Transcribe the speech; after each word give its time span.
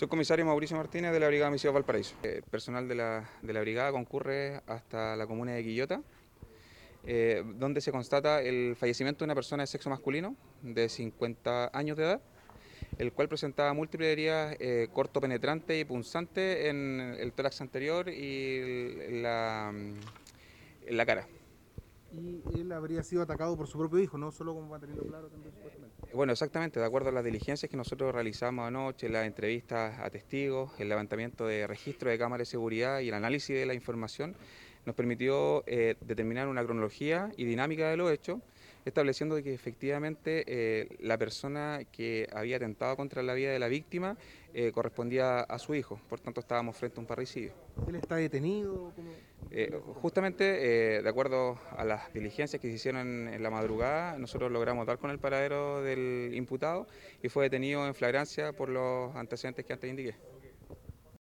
Soy 0.00 0.06
comisario 0.06 0.46
Mauricio 0.46 0.76
Martínez 0.76 1.10
de 1.10 1.18
la 1.18 1.26
Brigada 1.26 1.50
Misión 1.50 1.74
Valparaíso. 1.74 2.14
El 2.22 2.44
personal 2.44 2.86
de 2.86 2.94
la, 2.94 3.28
de 3.42 3.52
la 3.52 3.60
brigada 3.60 3.90
concurre 3.90 4.60
hasta 4.68 5.16
la 5.16 5.26
comuna 5.26 5.54
de 5.54 5.64
Quillota, 5.64 6.02
eh, 7.04 7.42
donde 7.56 7.80
se 7.80 7.90
constata 7.90 8.40
el 8.40 8.76
fallecimiento 8.76 9.24
de 9.24 9.24
una 9.24 9.34
persona 9.34 9.64
de 9.64 9.66
sexo 9.66 9.90
masculino 9.90 10.36
de 10.62 10.88
50 10.88 11.72
años 11.76 11.96
de 11.96 12.04
edad, 12.04 12.20
el 12.98 13.12
cual 13.12 13.28
presentaba 13.28 13.72
múltiples 13.72 14.10
heridas 14.10 14.54
eh, 14.60 14.86
corto 14.92 15.20
penetrante 15.20 15.76
y 15.80 15.84
punzante 15.84 16.68
en 16.68 17.16
el 17.18 17.32
tórax 17.32 17.60
anterior 17.60 18.08
y 18.08 19.20
la, 19.20 19.70
en 19.70 20.96
la 20.96 21.06
cara. 21.06 21.26
Y 22.12 22.42
él 22.58 22.72
habría 22.72 23.02
sido 23.02 23.22
atacado 23.22 23.56
por 23.56 23.66
su 23.66 23.78
propio 23.78 23.98
hijo, 23.98 24.16
no 24.16 24.32
solo 24.32 24.54
como 24.54 24.70
va 24.70 24.78
teniendo 24.78 25.04
claro 25.04 25.28
también 25.28 25.52
supuestamente. 25.52 25.96
Bueno, 26.14 26.32
exactamente, 26.32 26.80
de 26.80 26.86
acuerdo 26.86 27.10
a 27.10 27.12
las 27.12 27.24
diligencias 27.24 27.70
que 27.70 27.76
nosotros 27.76 28.14
realizamos 28.14 28.66
anoche, 28.66 29.08
las 29.08 29.26
entrevistas 29.26 29.98
a 30.00 30.08
testigos, 30.08 30.72
el 30.78 30.88
levantamiento 30.88 31.46
de 31.46 31.66
registros 31.66 32.10
de 32.10 32.18
cámaras 32.18 32.48
de 32.48 32.50
seguridad 32.50 33.00
y 33.00 33.08
el 33.08 33.14
análisis 33.14 33.54
de 33.54 33.66
la 33.66 33.74
información, 33.74 34.36
nos 34.86 34.94
permitió 34.94 35.64
eh, 35.66 35.96
determinar 36.00 36.48
una 36.48 36.64
cronología 36.64 37.30
y 37.36 37.44
dinámica 37.44 37.90
de 37.90 37.98
los 37.98 38.10
hechos, 38.10 38.40
estableciendo 38.86 39.36
que 39.42 39.52
efectivamente 39.52 40.44
eh, 40.46 40.96
la 41.00 41.18
persona 41.18 41.80
que 41.92 42.26
había 42.32 42.56
atentado 42.56 42.96
contra 42.96 43.22
la 43.22 43.34
vida 43.34 43.52
de 43.52 43.58
la 43.58 43.68
víctima 43.68 44.16
eh, 44.54 44.72
correspondía 44.72 45.40
a 45.40 45.58
su 45.58 45.74
hijo, 45.74 46.00
por 46.08 46.20
tanto 46.20 46.40
estábamos 46.40 46.74
frente 46.74 46.98
a 46.98 47.00
un 47.00 47.06
parricidio. 47.06 47.52
¿Él 47.86 47.96
está 47.96 48.16
detenido? 48.16 48.92
¿Cómo? 48.96 49.10
Eh, 49.50 49.72
justamente, 50.02 50.96
eh, 50.98 51.02
de 51.02 51.08
acuerdo 51.08 51.58
a 51.76 51.84
las 51.84 52.12
diligencias 52.12 52.60
que 52.60 52.68
se 52.68 52.74
hicieron 52.74 53.28
en 53.28 53.42
la 53.42 53.50
madrugada, 53.50 54.18
nosotros 54.18 54.52
logramos 54.52 54.86
dar 54.86 54.98
con 54.98 55.10
el 55.10 55.18
paradero 55.18 55.82
del 55.82 56.32
imputado 56.34 56.86
y 57.22 57.28
fue 57.28 57.44
detenido 57.44 57.86
en 57.86 57.94
flagrancia 57.94 58.52
por 58.52 58.68
los 58.68 59.14
antecedentes 59.16 59.64
que 59.64 59.72
antes 59.72 59.90
indiqué. 59.90 60.16